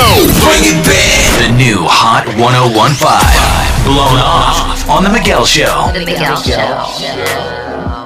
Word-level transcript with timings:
Go! 0.00 0.16
Bring 0.16 0.64
it 0.64 0.80
back! 0.86 1.50
The 1.50 1.56
new 1.58 1.84
Hot 1.84 2.24
1015. 2.40 3.84
Blown 3.84 4.16
off 4.16 4.88
on 4.88 5.04
The 5.04 5.10
Miguel 5.10 5.44
Show. 5.44 5.90
The 5.92 6.06
Miguel 6.06 6.40
Show. 6.40 6.56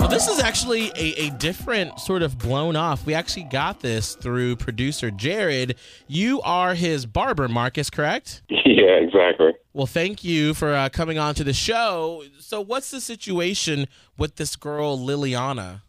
Well, 0.01 0.09
this 0.09 0.27
is 0.27 0.41
actually 0.41 0.89
a, 0.97 1.27
a 1.27 1.31
different 1.31 2.01
sort 2.01 2.23
of 2.23 2.37
blown 2.37 2.75
off. 2.75 3.07
We 3.07 3.15
actually 3.15 3.45
got 3.45 3.79
this 3.79 4.17
through 4.17 4.57
producer 4.57 5.13
Jared. 5.13 5.77
You 6.09 6.41
are 6.43 6.75
his 6.75 7.07
barber, 7.07 7.47
Marcus, 7.47 7.91
correct? 7.91 8.43
Yeah, 8.67 8.97
exactly. 8.97 9.53
Well, 9.73 9.87
thank 9.87 10.25
you 10.25 10.53
for 10.53 10.75
uh, 10.75 10.89
coming 10.89 11.17
on 11.19 11.35
to 11.37 11.45
the 11.45 11.53
show. 11.53 12.25
So, 12.39 12.61
what's 12.61 12.91
the 12.91 13.01
situation 13.01 13.87
with 14.19 14.37
this 14.37 14.57
girl, 14.57 14.99
Lilliana? 14.99 15.83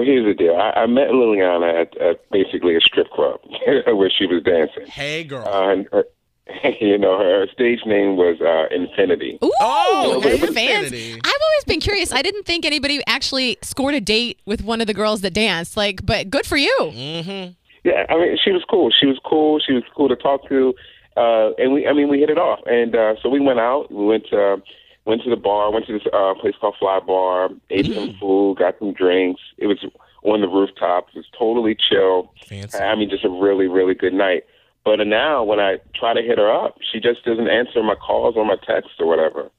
So, 0.00 0.04
so 0.04 0.04
here's 0.04 0.24
the 0.26 0.34
deal. 0.34 0.56
I, 0.56 0.80
I 0.80 0.86
met 0.86 1.08
Lilliana 1.10 1.82
at, 1.82 1.96
at 2.00 2.30
basically 2.30 2.76
a 2.76 2.80
strip 2.80 3.10
club 3.10 3.40
where 3.86 4.10
she 4.10 4.26
was 4.26 4.42
dancing. 4.42 4.86
Hey, 4.86 5.24
girl. 5.24 5.46
Uh, 5.46 5.72
and 5.72 5.88
her, 5.92 6.04
you 6.80 6.98
know, 6.98 7.18
her 7.18 7.46
stage 7.52 7.80
name 7.86 8.16
was 8.16 8.40
uh, 8.40 8.74
Infinity. 8.74 9.38
Ooh, 9.44 9.52
Oh, 9.60 10.20
hey, 10.22 10.36
hey. 10.36 10.46
Infinity. 10.46 11.12
I've 11.14 11.40
always 11.42 11.64
been 11.66 11.80
curious. 11.80 12.12
I 12.12 12.22
didn't 12.22 12.44
think 12.44 12.64
anybody 12.64 13.00
actually 13.06 13.58
scored 13.62 13.94
a 13.94 14.00
date 14.00 14.40
with 14.46 14.62
one 14.62 14.80
of 14.80 14.86
the 14.86 14.94
girls 14.94 15.20
that 15.20 15.32
danced. 15.34 15.76
Like, 15.76 16.04
but 16.04 16.30
good 16.30 16.46
for 16.46 16.56
you. 16.56 16.76
Mm-hmm. 16.80 17.52
Yeah, 17.84 18.04
I 18.08 18.16
mean, 18.16 18.36
she 18.42 18.50
was 18.52 18.62
cool. 18.68 18.90
She 18.90 19.06
was 19.06 19.18
cool. 19.24 19.58
She 19.58 19.72
was 19.72 19.82
cool 19.96 20.08
to 20.08 20.16
talk 20.16 20.46
to, 20.48 20.74
uh, 21.16 21.50
and 21.56 21.72
we, 21.72 21.86
I 21.86 21.92
mean, 21.94 22.08
we 22.08 22.18
hit 22.20 22.28
it 22.28 22.36
off. 22.38 22.60
And 22.66 22.94
uh, 22.94 23.14
so 23.22 23.28
we 23.30 23.40
went 23.40 23.58
out. 23.58 23.90
We 23.90 24.04
went 24.04 24.26
to 24.30 24.60
went 25.04 25.22
to 25.22 25.30
the 25.30 25.36
bar. 25.36 25.72
Went 25.72 25.86
to 25.86 25.92
this 25.92 26.06
uh, 26.12 26.34
place 26.34 26.54
called 26.60 26.76
Fly 26.78 27.00
Bar. 27.00 27.50
Ate 27.70 27.92
some 27.94 28.14
food. 28.20 28.58
Got 28.58 28.78
some 28.78 28.92
drinks. 28.92 29.40
It 29.58 29.66
was 29.66 29.84
on 30.22 30.40
the 30.40 30.48
rooftop. 30.48 31.08
It 31.14 31.16
was 31.16 31.26
totally 31.38 31.76
chill. 31.76 32.32
Fancy. 32.46 32.78
I 32.78 32.94
mean, 32.94 33.10
just 33.10 33.24
a 33.24 33.30
really, 33.30 33.66
really 33.66 33.94
good 33.94 34.14
night. 34.14 34.44
But 34.84 34.96
now, 35.06 35.44
when 35.44 35.60
I 35.60 35.78
try 35.94 36.14
to 36.14 36.22
hit 36.22 36.38
her 36.38 36.50
up, 36.50 36.78
she 36.90 37.00
just 37.00 37.24
doesn't 37.24 37.48
answer 37.48 37.82
my 37.82 37.94
calls 37.94 38.34
or 38.36 38.44
my 38.44 38.56
texts 38.66 38.94
or 38.98 39.06
whatever. 39.06 39.50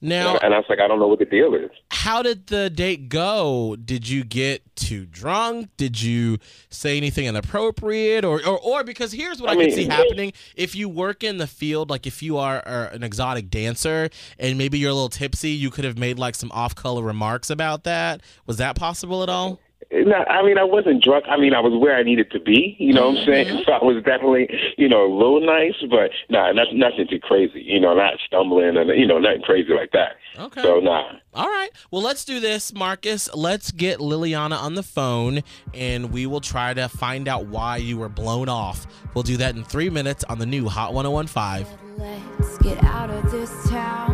Now, 0.00 0.36
And 0.38 0.52
I 0.52 0.58
was 0.58 0.66
like, 0.68 0.80
I 0.80 0.86
don't 0.88 0.98
know 0.98 1.06
what 1.06 1.18
the 1.18 1.24
deal 1.24 1.54
is. 1.54 1.70
how 1.90 2.22
did 2.22 2.48
the 2.48 2.68
date 2.68 3.08
go? 3.08 3.76
Did 3.82 4.06
you 4.08 4.22
get 4.24 4.76
too 4.76 5.06
drunk? 5.06 5.70
Did 5.78 6.02
you 6.02 6.38
say 6.68 6.96
anything 6.98 7.24
inappropriate, 7.26 8.24
or 8.24 8.44
or, 8.46 8.58
or 8.60 8.84
because 8.84 9.12
here's 9.12 9.40
what 9.40 9.50
I, 9.50 9.52
I 9.52 9.56
can 9.56 9.66
mean- 9.66 9.74
see 9.74 9.84
happening: 9.86 10.32
if 10.56 10.74
you 10.74 10.88
work 10.88 11.24
in 11.24 11.38
the 11.38 11.46
field, 11.46 11.88
like 11.90 12.06
if 12.06 12.22
you 12.22 12.36
are, 12.36 12.62
are 12.66 12.86
an 12.88 13.02
exotic 13.02 13.48
dancer 13.50 14.10
and 14.38 14.58
maybe 14.58 14.78
you're 14.78 14.90
a 14.90 14.94
little 14.94 15.08
tipsy, 15.08 15.50
you 15.50 15.70
could 15.70 15.84
have 15.84 15.96
made 15.98 16.18
like 16.18 16.34
some 16.34 16.50
off-color 16.52 17.02
remarks 17.02 17.48
about 17.48 17.84
that. 17.84 18.20
Was 18.46 18.58
that 18.58 18.76
possible 18.76 19.22
at 19.22 19.28
all? 19.30 19.60
No, 19.92 20.16
I 20.16 20.42
mean, 20.44 20.58
I 20.58 20.64
wasn't 20.64 21.02
drunk. 21.02 21.24
I 21.28 21.36
mean, 21.36 21.54
I 21.54 21.60
was 21.60 21.72
where 21.80 21.96
I 21.96 22.02
needed 22.02 22.30
to 22.32 22.40
be. 22.40 22.76
You 22.78 22.92
know 22.92 23.10
what 23.10 23.18
I'm 23.18 23.26
saying? 23.26 23.46
Mm-hmm. 23.48 23.58
So 23.64 23.72
I 23.72 23.82
was 23.82 24.02
definitely, 24.04 24.48
you 24.76 24.88
know, 24.88 25.06
a 25.06 25.12
little 25.12 25.40
nice, 25.40 25.74
but 25.88 26.10
nah, 26.28 26.52
not, 26.52 26.74
nothing 26.74 27.06
too 27.08 27.18
crazy. 27.18 27.62
You 27.62 27.80
know, 27.80 27.94
not 27.94 28.14
stumbling 28.26 28.76
and 28.76 28.90
you 28.90 29.06
know, 29.06 29.18
nothing 29.18 29.40
crazy 29.40 29.72
like 29.72 29.92
that. 29.92 30.16
Okay. 30.38 30.60
So 30.60 30.80
nah. 30.80 31.12
All 31.32 31.48
right. 31.48 31.70
Well, 31.90 32.02
let's 32.02 32.24
do 32.26 32.40
this, 32.40 32.74
Marcus. 32.74 33.28
Let's 33.34 33.70
get 33.70 34.00
Lilliana 34.00 34.60
on 34.60 34.74
the 34.74 34.82
phone 34.82 35.42
and 35.72 36.12
we 36.12 36.26
will 36.26 36.42
try 36.42 36.74
to 36.74 36.88
find 36.88 37.26
out 37.26 37.46
why 37.46 37.78
you 37.78 37.96
were 37.96 38.10
blown 38.10 38.48
off. 38.50 38.86
We'll 39.14 39.24
do 39.24 39.38
that 39.38 39.56
in 39.56 39.64
three 39.64 39.88
minutes 39.88 40.24
on 40.24 40.38
the 40.38 40.46
new 40.46 40.68
Hot 40.68 40.92
1015. 40.92 41.66
Let's 41.96 42.58
get 42.58 42.82
out 42.84 43.10
of 43.10 43.30
this 43.30 43.50
town, 43.68 44.13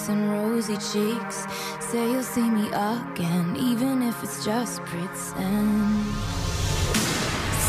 lips 0.00 0.08
and 0.08 0.30
rosy 0.30 0.76
cheeks. 0.76 1.46
Say 1.80 2.10
you'll 2.10 2.22
see 2.22 2.48
me 2.48 2.66
again, 2.68 3.56
even 3.56 4.02
if 4.02 4.22
it's 4.22 4.44
just 4.44 4.82
pretend. 4.84 6.04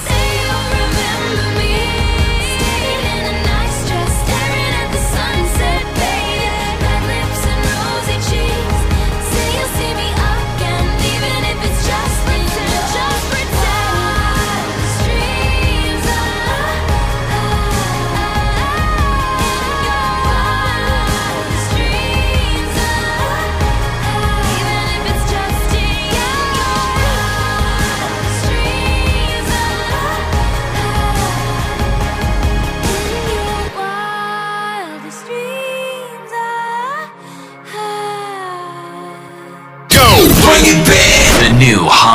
Say 0.05 0.23
you'll 0.41 0.69
remember 0.79 1.59
me 1.59 2.00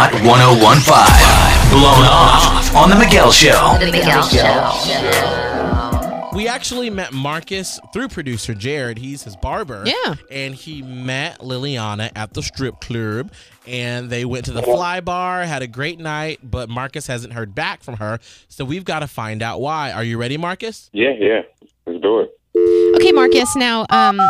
Hot 0.07 0.15
1015. 0.23 1.67
Blown 1.73 2.07
off 2.07 2.71
on 2.77 2.91
The 2.91 2.97
Miguel 2.97 3.33
Show. 3.33 3.77
The 3.81 3.91
Miguel 3.91 4.23
Show. 4.23 4.71
We 6.37 6.47
actually 6.47 6.91
met 6.91 7.13
Marcus 7.13 7.81
through 7.93 8.07
producer 8.09 8.55
Jared. 8.55 8.99
He's 8.99 9.25
his 9.25 9.35
barber. 9.35 9.83
Yeah. 9.85 10.15
And 10.31 10.55
he 10.55 10.83
met 10.83 11.41
Lilliana 11.41 12.13
at 12.15 12.35
the 12.35 12.43
strip 12.45 12.81
club 12.81 13.33
and 13.67 14.09
they 14.09 14.25
went 14.25 14.45
to 14.45 14.53
the 14.53 14.63
fly 14.63 15.01
bar, 15.01 15.43
had 15.43 15.63
a 15.63 15.67
great 15.67 15.99
night, 15.99 16.39
but 16.41 16.69
Marcus 16.69 17.09
hasn't 17.09 17.33
heard 17.33 17.53
back 17.53 17.83
from 17.83 17.97
her. 17.97 18.21
So 18.47 18.65
we've 18.65 18.85
got 18.85 19.01
to 19.01 19.09
find 19.09 19.43
out 19.43 19.61
why. 19.61 19.91
Are 19.91 20.05
you 20.05 20.19
ready, 20.19 20.37
Marcus? 20.37 20.89
Yeah, 20.93 21.15
yeah. 21.19 21.43
Let's 21.85 22.01
do 22.01 22.21
it. 22.21 22.31
Okay, 22.97 23.11
Marcus. 23.11 23.57
Now, 23.57 23.85
um, 23.91 24.21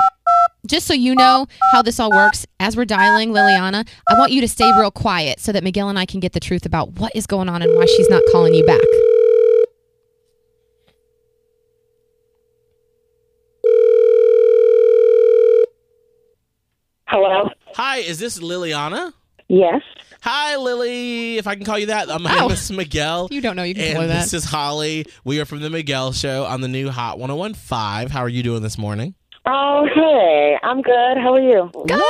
just 0.67 0.87
so 0.87 0.95
you 0.95 1.15
know 1.15 1.47
how 1.73 1.83
this 1.83 1.99
all 2.01 2.11
works, 2.11 2.47
as 2.61 2.77
we're 2.77 2.85
dialing 2.85 3.31
Lilliana, 3.31 3.87
I 4.09 4.15
want 4.19 4.33
you 4.33 4.41
to 4.41 4.49
stay 4.49 4.71
real 4.79 4.91
quiet 4.91 5.41
so 5.41 5.53
that 5.53 5.63
Miguel 5.65 5.89
and 5.89 5.99
I 5.99 6.07
can 6.07 6.21
get 6.21 6.33
the 6.33 6.41
truth 6.41 6.67
about 6.67 6.93
what 6.99 7.13
is 7.15 7.27
going 7.27 7.49
on 7.49 7.63
and 7.63 7.75
why 7.77 7.87
she's 7.87 8.09
not 8.09 8.23
calling 8.33 8.55
you 8.55 8.65
back. 8.67 8.81
Hello? 17.09 17.49
Hi, 17.75 17.99
is 17.99 18.19
this 18.19 18.39
Lilliana? 18.41 19.13
Yes. 19.49 19.83
Hi, 20.23 20.57
Lily. 20.57 21.39
If 21.39 21.47
I 21.47 21.55
can 21.55 21.65
call 21.65 21.79
you 21.79 21.87
that, 21.87 22.09
my 22.21 22.37
Oh. 22.37 22.43
name 22.43 22.51
is 22.51 22.71
Miguel. 22.73 23.29
You 23.31 23.41
don't 23.41 23.55
know 23.55 23.63
you 23.63 23.75
can 23.75 23.93
call 23.93 24.03
and 24.03 24.11
that. 24.11 24.23
this 24.23 24.35
is 24.35 24.45
Holly. 24.45 25.07
We 25.25 25.39
are 25.41 25.45
from 25.45 25.61
the 25.61 25.71
Miguel 25.71 26.13
Show 26.13 26.45
on 26.45 26.63
the 26.63 26.69
new 26.69 26.91
Hot 26.91 27.19
1015. 27.19 28.09
How 28.11 28.21
are 28.23 28.29
you 28.29 28.43
doing 28.43 28.63
this 28.63 28.77
morning? 28.77 29.15
Oh, 29.49 29.87
hey. 29.95 30.59
I'm 30.63 30.83
good. 30.83 31.19
How 31.19 31.35
are 31.35 31.41
you? 31.41 31.71
Good. 31.87 32.01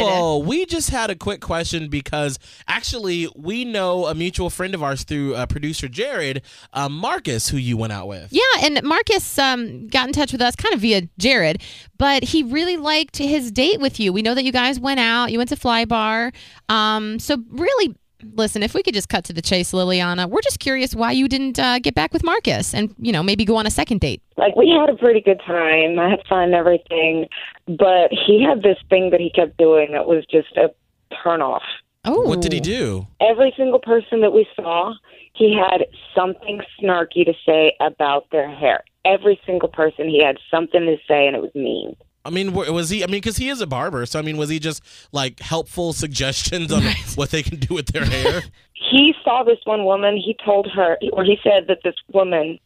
Wonderful. 0.00 0.42
We 0.44 0.64
just 0.64 0.88
had 0.88 1.10
a 1.10 1.14
quick 1.14 1.42
question 1.42 1.88
because 1.88 2.38
actually 2.66 3.28
we 3.36 3.66
know 3.66 4.06
a 4.06 4.14
mutual 4.14 4.48
friend 4.48 4.74
of 4.74 4.82
ours 4.82 5.04
through 5.04 5.34
uh, 5.34 5.44
producer 5.44 5.86
Jared, 5.88 6.42
uh, 6.72 6.88
Marcus, 6.88 7.50
who 7.50 7.58
you 7.58 7.76
went 7.76 7.92
out 7.92 8.08
with. 8.08 8.32
Yeah, 8.32 8.40
and 8.62 8.82
Marcus 8.82 9.38
um, 9.38 9.86
got 9.88 10.06
in 10.06 10.14
touch 10.14 10.32
with 10.32 10.40
us 10.40 10.56
kind 10.56 10.74
of 10.74 10.80
via 10.80 11.02
Jared, 11.18 11.62
but 11.98 12.24
he 12.24 12.42
really 12.42 12.78
liked 12.78 13.18
his 13.18 13.52
date 13.52 13.80
with 13.80 14.00
you. 14.00 14.10
We 14.10 14.22
know 14.22 14.34
that 14.34 14.44
you 14.44 14.52
guys 14.52 14.80
went 14.80 15.00
out, 15.00 15.30
you 15.30 15.36
went 15.36 15.50
to 15.50 15.56
Fly 15.56 15.84
Bar. 15.84 16.32
Um, 16.70 17.18
so, 17.18 17.36
really, 17.50 17.94
listen, 18.34 18.62
if 18.62 18.74
we 18.74 18.82
could 18.82 18.94
just 18.94 19.08
cut 19.08 19.24
to 19.24 19.32
the 19.32 19.42
chase, 19.42 19.72
Lilliana, 19.72 20.28
we're 20.28 20.42
just 20.42 20.58
curious 20.60 20.94
why 20.94 21.12
you 21.12 21.28
didn't 21.28 21.58
uh, 21.58 21.78
get 21.78 21.94
back 21.94 22.12
with 22.12 22.22
Marcus 22.24 22.74
and, 22.74 22.94
you 22.98 23.12
know, 23.12 23.22
maybe 23.22 23.44
go 23.44 23.56
on 23.56 23.66
a 23.66 23.70
second 23.70 24.00
date. 24.00 24.22
Like, 24.36 24.56
we 24.56 24.70
had 24.70 24.88
a 24.88 24.96
pretty 24.96 25.20
good 25.20 25.40
time. 25.46 25.98
I 25.98 26.10
had 26.10 26.20
fun 26.28 26.44
and 26.44 26.54
everything. 26.54 27.26
But 27.66 28.10
he 28.10 28.42
had 28.42 28.62
this 28.62 28.78
thing 28.88 29.10
that 29.10 29.20
he 29.20 29.30
kept 29.30 29.56
doing 29.58 29.92
that 29.92 30.06
was 30.06 30.24
just 30.30 30.56
a 30.56 30.70
turnoff. 31.12 31.62
Oh, 32.04 32.22
What 32.22 32.40
did 32.40 32.52
he 32.52 32.60
do? 32.60 33.06
Every 33.20 33.52
single 33.56 33.80
person 33.80 34.20
that 34.22 34.32
we 34.32 34.46
saw, 34.56 34.94
he 35.34 35.54
had 35.54 35.84
something 36.14 36.60
snarky 36.80 37.24
to 37.24 37.34
say 37.44 37.74
about 37.80 38.30
their 38.30 38.48
hair. 38.48 38.84
Every 39.04 39.40
single 39.44 39.68
person, 39.68 40.08
he 40.08 40.22
had 40.22 40.38
something 40.50 40.80
to 40.80 40.96
say, 41.06 41.26
and 41.26 41.36
it 41.36 41.42
was 41.42 41.54
mean. 41.54 41.96
I 42.28 42.30
mean, 42.30 42.52
was 42.52 42.90
he? 42.90 43.02
I 43.02 43.06
mean, 43.06 43.20
because 43.22 43.38
he 43.38 43.48
is 43.48 43.60
a 43.62 43.66
barber, 43.66 44.04
so 44.04 44.18
I 44.18 44.22
mean, 44.22 44.36
was 44.36 44.50
he 44.50 44.58
just 44.58 44.82
like 45.12 45.40
helpful 45.40 45.92
suggestions 46.04 46.70
on 46.70 46.82
what 47.14 47.30
they 47.30 47.42
can 47.42 47.58
do 47.58 47.74
with 47.74 47.86
their 47.88 48.04
hair? 48.04 48.42
He 48.90 49.12
saw 49.24 49.42
this 49.42 49.58
one 49.64 49.84
woman. 49.84 50.16
He 50.16 50.34
told 50.42 50.66
her, 50.70 50.96
or 51.12 51.22
he 51.24 51.36
said 51.42 51.66
that 51.66 51.80
this 51.84 51.96
woman 52.12 52.58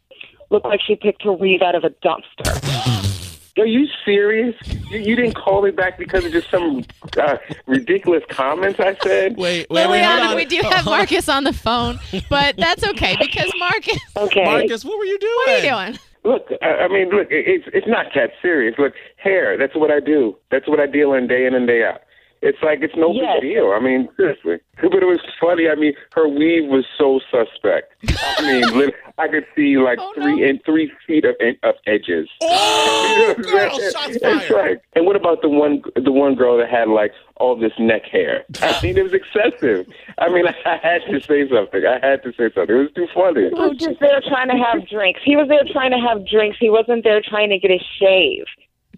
looked 0.51 0.67
like 0.67 0.81
she 0.87 0.95
picked 0.95 1.23
her 1.25 1.33
weave 1.33 1.63
out 1.63 1.75
of 1.75 1.85
a 1.85 1.91
dumpster. 1.91 3.49
Are 3.59 3.67
you 3.67 3.87
serious? 4.05 4.55
You, 4.91 4.99
you 5.01 5.17
didn't 5.17 5.35
call 5.35 5.63
me 5.63 5.71
back 5.73 5.99
because 5.99 6.25
of 6.25 6.31
just 6.33 6.49
some 6.51 6.85
uh, 7.21 7.39
ridiculous 7.67 8.23
comments 8.29 8.79
I 8.79 8.95
said? 9.03 9.37
wait, 9.37 9.67
wait, 9.69 9.89
wait, 9.91 10.03
hold 10.05 10.21
Lilliana, 10.21 10.29
on. 10.31 10.37
we 10.37 10.45
do 10.45 10.61
have 10.71 10.85
Marcus 10.85 11.29
on 11.29 11.45
the 11.45 11.53
phone, 11.53 11.99
but 12.31 12.57
that's 12.57 12.85
okay 12.91 13.17
because 13.19 13.51
Marcus, 13.59 13.99
Okay. 14.17 14.45
Marcus, 14.45 14.85
what 14.85 14.99
were 14.99 15.05
you 15.07 15.19
doing? 15.19 15.33
what 15.35 15.49
are 15.49 15.57
you 15.57 15.71
doing? 15.91 15.99
Look, 16.25 16.47
I, 16.63 16.85
I 16.85 16.89
mean, 16.89 17.09
look, 17.09 17.27
it's 17.31 17.65
it's 17.75 17.89
not 17.89 18.07
that 18.15 18.31
serious. 18.41 18.77
Look, 18.79 18.93
hair, 19.23 19.57
that's 19.57 19.75
what 19.77 19.91
I 19.91 20.01
do. 20.01 20.37
That's 20.51 20.69
what 20.69 20.81
I 20.81 20.87
deal 20.87 21.13
in 21.15 21.27
day 21.27 21.47
in 21.47 21.55
and 21.55 21.67
day 21.67 21.85
out. 21.85 22.01
It's 22.45 22.59
like 22.61 22.81
it's 22.83 22.97
no 22.97 23.13
Yes. 23.13 23.39
big 23.41 23.53
deal. 23.55 23.71
I 23.71 23.79
mean, 23.79 24.09
seriously. 24.17 24.57
But 24.83 24.95
it 25.01 25.07
was 25.07 25.21
funny. 25.41 25.69
I 25.69 25.77
mean, 25.77 25.93
her 26.15 26.27
weave 26.27 26.69
was 26.69 26.85
so 26.99 27.21
suspect. 27.31 27.93
I 28.37 28.43
mean, 28.43 28.91
I 29.19 29.29
could 29.29 29.47
see 29.55 29.79
like 29.79 29.99
Oh, 30.01 30.13
three 30.17 30.41
no. 30.41 30.49
and 30.49 30.61
three 30.65 30.91
feet 31.07 31.25
of, 31.25 31.37
of 31.63 31.77
edges. 31.87 32.29
Oh, 32.43 33.35
girl, 33.43 33.79
shots 33.93 34.19
fired. 34.19 34.51
like, 34.51 34.83
and 34.95 35.07
what 35.07 35.15
about 35.15 35.41
the 35.43 35.49
one 35.49 35.83
the 35.95 36.11
one 36.11 36.35
girl 36.35 36.59
that 36.59 36.69
had 36.69 36.89
like 36.89 37.13
all 37.37 37.55
this 37.55 37.75
neck 37.79 38.03
hair? 38.11 38.45
I 38.61 38.77
mean, 38.83 38.99
it 38.99 39.05
was 39.05 39.15
excessive. 39.15 39.87
I 40.19 40.29
mean, 40.29 40.47
I 40.49 40.79
had 40.83 41.03
to 41.13 41.21
say 41.21 41.49
something. 41.49 41.83
I 41.87 42.05
had 42.05 42.25
to 42.25 42.33
say 42.33 42.51
something. 42.53 42.75
It 42.75 42.79
was 42.81 42.93
too 42.97 43.07
funny. 43.15 43.51
He 43.51 43.55
was 43.55 43.77
just 43.79 44.01
there 44.01 44.21
trying 44.27 44.49
to 44.49 44.57
have 44.59 44.89
drinks. 44.89 45.21
He 45.25 45.37
was 45.37 45.47
there 45.47 45.63
trying 45.73 45.93
to 45.93 45.99
have 45.99 46.27
drinks. 46.27 46.57
He 46.59 46.71
wasn't 46.71 47.05
there 47.05 47.21
trying 47.23 47.51
to 47.51 47.59
get 47.61 47.71
a 47.71 47.79
shave. 48.01 48.47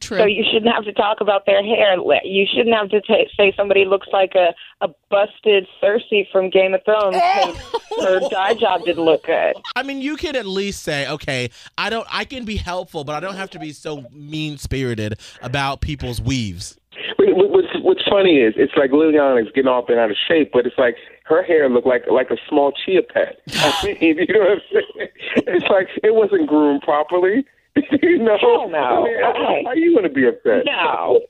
True. 0.00 0.19
So 0.19 0.25
you 0.25 0.44
shouldn't 0.52 0.75
have 0.75 0.85
to 0.85 0.93
talk 0.93 1.20
about 1.20 1.46
their 1.46 1.62
hair. 1.62 1.96
You 2.25 2.46
shouldn't 2.52 2.75
have 2.75 2.91
to 2.91 3.00
ta 3.00 3.14
say 3.37 3.52
somebody 3.56 3.85
looks 3.85 4.08
like 4.12 4.35
a, 4.35 4.55
a 4.81 4.88
busted 5.11 5.67
Cersei 5.82 6.31
from 6.31 6.50
Game 6.50 6.75
of 6.75 6.85
Thrones 6.85 7.17
eh. 7.17 7.52
because 7.73 8.05
her 8.05 8.29
dye 8.29 8.55
job 8.55 8.85
didn't 8.85 9.05
look 9.05 9.25
good. 9.25 9.55
I 9.76 9.82
mean, 9.82 10.00
you 10.00 10.17
can 10.17 10.37
at 10.37 10.46
least 10.46 10.82
say, 10.82 11.08
okay, 11.08 11.50
I 11.79 11.91
don't. 11.91 12.06
I 12.11 12.25
can 12.25 12.44
be 12.44 12.56
helpful, 12.56 13.05
but 13.05 13.14
I 13.14 13.20
don't 13.20 13.37
have 13.37 13.50
to 13.50 13.58
be 13.58 13.73
so 13.73 14.05
mean 14.12 14.58
spirited 14.58 15.19
about 15.43 15.81
people's 15.81 16.20
weaves. 16.20 16.76
What's, 17.19 17.69
what's 17.82 18.02
funny 18.08 18.38
is 18.38 18.54
it's 18.57 18.75
like 18.76 18.90
Lilliana's 18.90 19.50
getting 19.54 19.69
all 19.69 19.83
bent 19.83 19.99
out 19.99 20.11
of 20.11 20.16
shape, 20.28 20.50
but 20.52 20.66
it's 20.66 20.78
like 20.78 20.97
her 21.25 21.42
hair 21.42 21.69
looked 21.69 21.87
like 21.87 22.04
like 22.11 22.30
a 22.30 22.37
small 22.49 22.73
chia 22.73 23.02
pet. 23.02 23.40
I 23.54 23.97
mean, 24.00 24.19
you 24.19 24.26
know 24.35 24.40
what 24.40 24.50
I'm 24.50 24.61
saying? 24.73 25.09
It's 25.37 25.71
like 25.71 25.88
it 26.02 26.14
wasn't 26.14 26.49
groomed 26.49 26.83
properly. 26.83 27.45
you 28.02 28.19
know? 28.19 28.38
Hell 28.38 28.69
no. 28.69 28.78
I 28.78 29.04
mean, 29.04 29.21
how- 29.23 29.31
Okay. 29.31 29.62
How 29.64 29.71
are 29.71 29.76
you 29.76 29.93
going 29.93 30.04
to 30.04 30.09
be 30.09 30.26
upset? 30.26 30.64
No. 30.64 31.21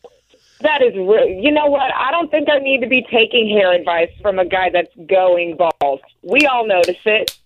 That 0.61 0.83
is 0.83 0.95
real. 0.95 1.27
You 1.27 1.51
know 1.53 1.67
what? 1.67 1.93
I 1.95 2.11
don't 2.11 2.31
think 2.31 2.49
I 2.49 2.59
need 2.59 2.81
to 2.81 2.87
be 2.87 3.03
taking 3.11 3.49
hair 3.49 3.73
advice 3.73 4.11
from 4.23 4.39
a 4.39 4.45
guy 4.47 4.71
that's 4.71 4.95
going 5.07 5.57
bald. 5.57 6.01
We 6.23 6.47
all 6.47 6.67
notice 6.67 6.97
it. 7.05 7.39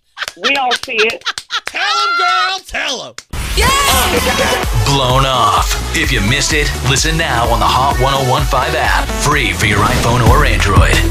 We 0.43 0.55
all 0.57 0.71
see 0.73 0.97
it. 0.97 1.25
Tell 1.67 1.83
him, 1.83 2.19
girl. 2.19 2.59
Tell 2.67 3.05
him. 3.09 3.15
Yeah. 3.57 4.65
Blown 4.87 5.27
off. 5.27 5.75
If 5.97 6.13
you 6.13 6.21
missed 6.21 6.53
it, 6.53 6.71
listen 6.89 7.17
now 7.17 7.49
on 7.53 7.59
the 7.59 7.67
Hot 7.67 7.99
1015 8.01 8.77
app. 8.79 9.09
Free 9.25 9.53
for 9.53 9.67
your 9.67 9.79
iPhone 9.81 10.27
or 10.29 10.45
Android. 10.45 11.11